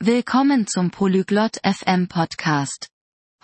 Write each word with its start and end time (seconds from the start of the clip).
Willkommen 0.00 0.68
zum 0.68 0.92
Polyglot 0.92 1.56
FM 1.64 2.06
Podcast. 2.06 2.88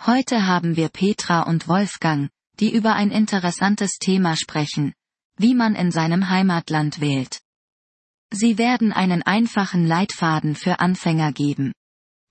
Heute 0.05 0.47
haben 0.47 0.77
wir 0.77 0.87
Petra 0.87 1.41
und 1.41 1.67
Wolfgang, 1.67 2.29
die 2.61 2.73
über 2.73 2.93
ein 2.93 3.11
interessantes 3.11 3.97
Thema 3.99 4.37
sprechen, 4.37 4.93
wie 5.35 5.53
man 5.53 5.75
in 5.75 5.91
seinem 5.91 6.29
Heimatland 6.29 7.01
wählt. 7.01 7.41
Sie 8.31 8.57
werden 8.57 8.93
einen 8.93 9.21
einfachen 9.21 9.85
Leitfaden 9.85 10.55
für 10.55 10.79
Anfänger 10.79 11.33
geben. 11.33 11.73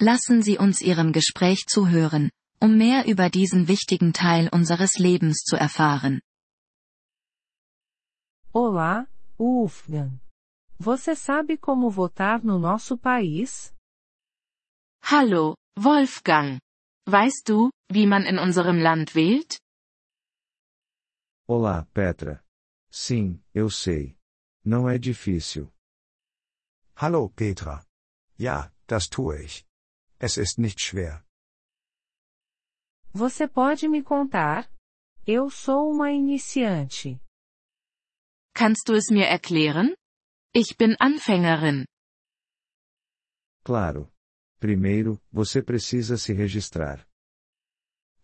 Lassen 0.01 0.41
Sie 0.41 0.57
uns 0.57 0.81
Ihrem 0.81 1.13
Gespräch 1.13 1.67
zuhören, 1.67 2.31
um 2.61 2.79
mehr 2.79 3.05
über 3.05 3.29
diesen 3.29 3.69
wichtigen 3.69 4.15
Teil 4.15 4.49
unseres 4.51 4.95
Lebens 4.95 5.43
zu 5.45 5.57
erfahren. 5.57 6.23
Olá, 8.55 9.07
Wolfgang. 9.37 10.19
Você 10.79 11.15
sabe 11.15 11.59
como 11.59 11.91
votar 11.91 12.43
no 12.43 12.59
nosso 12.59 12.97
país? 12.97 13.74
Hallo, 15.07 15.55
Wolfgang. 15.77 16.61
Weißt 17.07 17.47
du, 17.47 17.71
wie 17.93 18.07
man 18.07 18.25
in 18.25 18.39
unserem 18.39 18.79
Land 18.79 19.15
wählt? 19.15 19.59
Olá, 21.47 21.87
Petra. 21.93 22.43
Sim, 22.91 23.45
eu 23.53 23.69
sei. 23.69 24.17
Não 24.65 24.89
é 24.89 24.97
difícil. 24.99 25.71
Hallo, 26.97 27.29
Petra. 27.29 27.85
Ja, 28.39 28.73
das 28.87 29.11
tue 29.11 29.43
ich. 29.45 29.67
Es 30.19 30.39
ist 30.39 30.59
nicht 30.59 30.81
schwer. 30.81 31.23
Você 33.13 33.47
pode 33.47 33.87
me 33.91 34.03
contar? 34.03 34.71
Eu 35.27 35.51
sou 35.51 35.91
uma 35.91 36.11
iniciante. 36.13 37.21
Kannst 38.55 38.89
du 38.89 38.95
es 38.95 39.11
mir 39.11 39.27
erklären? 39.27 39.95
Ich 40.55 40.79
bin 40.79 40.97
Anfängerin. 40.99 41.85
Claro. 43.65 44.14
Primeiro, 44.59 45.21
você 45.31 45.63
precisa 45.63 46.17
se 46.17 46.33
registrar. 46.33 47.07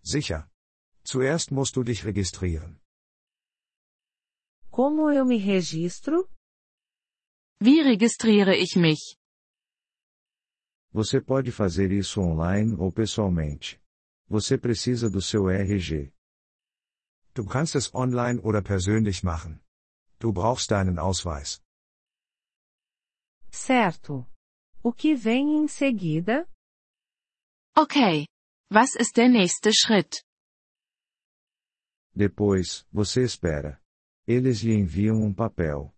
Sicher. 0.02 0.48
Zuerst 1.04 1.50
musst 1.50 1.76
du 1.76 1.82
dich 1.82 2.04
registrieren. 2.04 2.80
Como 4.70 5.10
eu 5.10 5.24
me 5.24 5.36
registro? 5.38 6.28
Wie 7.60 7.82
registriere 7.82 8.56
ich 8.56 8.76
mich? 8.76 9.18
Você 10.92 11.20
pode 11.20 11.52
fazer 11.52 11.92
isso 11.92 12.20
online 12.20 12.74
ou 12.76 12.90
pessoalmente. 12.92 13.80
Você 14.28 14.56
precisa 14.58 15.10
do 15.10 15.20
seu 15.20 15.48
RG. 15.48 16.12
Du 17.34 17.44
kannst 17.44 17.74
es 17.74 17.94
online 17.94 18.40
oder 18.42 18.62
persönlich 18.62 19.22
machen. 19.22 19.60
Du 20.18 20.32
brauchst 20.32 20.70
deinen 20.70 20.98
Ausweis. 20.98 21.62
Certo. 23.50 24.26
O 24.82 24.94
que 24.94 25.14
vem 25.14 25.56
em 25.58 25.68
seguida? 25.68 26.48
Okay. 27.76 28.26
Was 28.72 28.94
ist 28.94 29.16
der 29.16 29.28
nächste 29.28 29.72
Schritt? 29.74 30.24
Depois, 32.14 32.86
você 32.90 33.22
espera. 33.22 33.78
Eles 34.26 34.62
lhe 34.62 34.72
enviam 34.74 35.22
um 35.22 35.34
papel. 35.34 35.92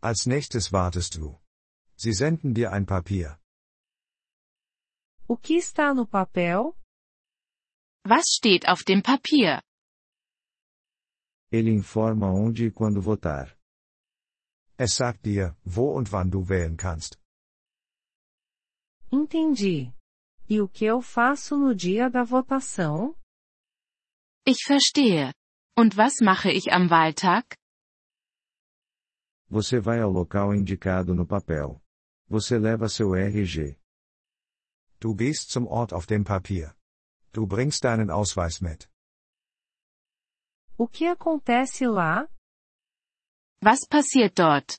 Als 0.00 0.26
nächstes 0.26 0.70
wartest 0.70 1.16
du. 1.16 1.40
Sie 1.96 2.12
senden 2.12 2.52
dir 2.54 2.72
ein 2.72 2.86
Papier. 2.86 3.36
O 5.26 5.36
que 5.36 5.56
está 5.56 5.92
no 5.92 6.06
papel? 6.06 6.72
Was 8.04 8.26
steht 8.36 8.68
auf 8.68 8.84
dem 8.84 9.02
Papier? 9.02 9.60
Ele 11.50 11.70
informa 11.70 12.30
onde 12.30 12.66
e 12.66 12.70
quando 12.70 13.02
votar. 13.02 13.58
Es 14.78 14.94
sagt 14.94 15.24
dir, 15.24 15.56
wo 15.64 15.96
und 15.96 16.12
wann 16.12 16.30
du 16.30 16.48
wählen 16.48 16.76
kannst. 16.76 17.18
Entendi. 19.16 19.92
E 20.48 20.60
o 20.60 20.68
que 20.68 20.84
eu 20.84 21.00
faço 21.00 21.56
no 21.56 21.74
dia 21.74 22.10
da 22.10 22.22
votação? 22.22 23.16
Ich 24.46 24.58
verstehe. 24.68 25.32
Und 25.78 25.96
was 25.96 26.20
mache 26.20 26.50
ich 26.52 26.70
am 26.70 26.88
Wahltag? 26.88 27.56
Você 29.48 29.80
vai 29.80 30.00
ao 30.00 30.10
local 30.10 30.54
indicado 30.54 31.14
no 31.14 31.26
papel. 31.26 31.80
Você 32.28 32.58
leva 32.58 32.88
seu 32.88 33.14
RG. 33.14 33.78
Du 35.00 35.14
gehst 35.14 35.50
zum 35.50 35.66
Ort 35.66 35.94
auf 35.94 36.06
dem 36.06 36.22
Papier. 36.22 36.76
Du 37.32 37.46
bringst 37.46 37.84
deinen 37.84 38.10
Ausweis 38.10 38.60
mit. 38.60 38.86
O 40.76 40.86
que 40.86 41.06
acontece 41.06 41.86
lá? 41.86 42.28
Was 43.64 43.86
passiert 43.88 44.34
dort? 44.34 44.78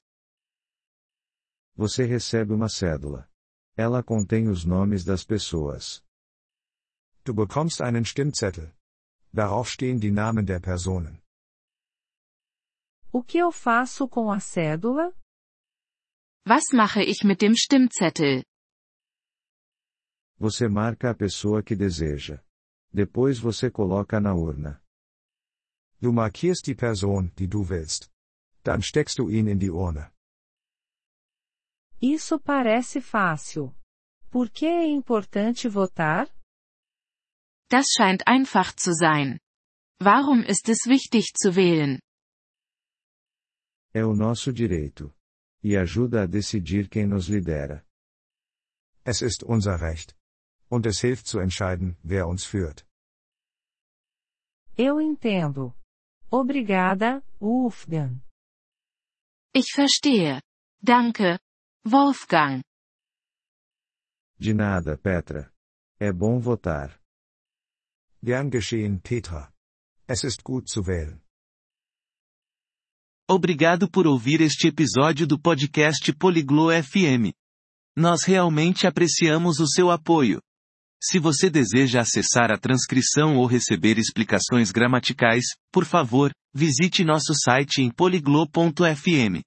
Você 1.75 2.06
recebe 2.06 2.54
uma 2.54 2.69
cédula. 2.69 3.28
Ela 3.78 4.02
contém 4.02 4.50
os 4.50 4.66
nomes 4.66 5.06
das 5.06 5.24
pessoas. 5.24 6.04
Du 7.24 7.32
bekommst 7.32 7.80
einen 7.80 8.04
Stimmzettel. 8.06 8.74
Darauf 9.32 9.70
stehen 9.70 10.00
die 10.00 10.10
Namen 10.10 10.46
der 10.46 10.60
Personen. 10.60 11.22
O 13.14 13.22
que 13.24 13.38
eu 13.38 13.52
faço 13.52 14.10
com 14.10 14.32
a 14.32 14.40
cédula? 14.40 15.14
Was 16.48 16.64
mache 16.74 17.04
ich 17.04 17.24
mit 17.24 17.40
dem 17.40 17.54
Stimmzettel? 17.56 18.44
Você 20.40 20.68
marca 20.68 21.12
a 21.12 21.14
pessoa 21.14 21.62
que 21.62 21.76
deseja. 21.76 22.44
Depois 22.92 23.38
você 23.38 23.70
coloca 23.70 24.20
na 24.20 24.34
urna. 24.34 24.82
Du 26.02 26.12
markierst 26.12 26.66
die 26.66 26.76
Person, 26.76 27.32
die 27.36 27.48
du 27.48 27.70
willst. 27.70 28.10
Dann 28.64 28.82
steckst 28.82 29.20
du 29.20 29.30
ihn 29.30 29.48
in 29.48 29.60
die 29.60 29.70
Urne. 29.70 30.12
Isso 32.02 32.40
parece 32.40 33.02
fácil. 33.02 33.74
Por 34.30 34.50
que 34.50 34.66
é 34.66 34.85
importante 34.85 35.68
votar? 35.68 36.30
Das 37.69 37.88
scheint 37.96 38.24
einfach 38.28 38.74
zu 38.75 38.94
sein. 38.94 39.40
Warum 40.00 40.44
ist 40.44 40.69
es 40.69 40.86
wichtig 40.86 41.34
zu 41.36 41.56
wählen? 41.56 42.00
É 43.94 44.06
o 44.06 44.13
nosso 44.13 44.53
direito. 44.53 45.13
E 45.63 45.75
ajuda 45.75 46.24
a 46.24 46.28
decidir 46.28 46.88
quem 46.88 47.07
nos 47.07 47.28
lidera. 47.28 47.84
Es 49.03 49.22
ist 49.22 49.44
unser 49.44 49.81
Recht. 49.81 50.16
Und 50.69 50.86
es 50.86 51.00
hilft 51.02 51.25
zu 51.28 51.40
entscheiden, 51.40 51.97
wer 52.03 52.28
uns 52.28 52.46
führt. 52.46 52.86
Eu 54.78 55.00
entendo. 55.00 55.74
Obrigada, 56.30 57.24
Wolfgang. 57.40 58.22
Ich 59.53 59.72
verstehe. 59.74 60.41
Danke, 60.80 61.40
Wolfgang. 61.88 62.62
De 64.38 64.53
nada, 64.53 64.98
Petra. 64.98 65.50
É 65.98 66.12
bom 66.12 66.38
votar. 66.38 67.00
Gern 68.22 68.50
geschehen, 68.50 69.00
Petra. 69.00 69.53
Es 70.06 70.25
ist 70.25 70.44
gut 70.44 70.70
zu 70.70 70.81
wählen. 70.86 71.22
Obrigado 73.30 73.90
por 73.90 74.06
ouvir 74.06 74.42
este 74.42 74.68
episódio 74.68 75.25
do 75.25 75.40
podcast 75.40 76.12
Poliglo 76.14 76.68
FM. 76.72 77.31
Nós 77.96 78.24
realmente 78.24 78.86
apreciamos 78.86 79.62
o 79.62 79.68
seu 79.68 79.90
apoio. 79.90 80.42
Se 81.02 81.19
você 81.19 81.50
deseja 81.50 82.02
acessar 82.02 82.52
a 82.52 82.58
transcrição 82.58 83.38
ou 83.38 83.46
receber 83.46 83.98
explicações 83.98 84.72
gramaticais, 84.72 85.46
por 85.72 85.86
favor, 85.86 86.31
visite 86.54 87.06
nosso 87.06 87.34
site 87.34 87.81
em 87.81 87.90
poliglo.fm. 87.90 89.47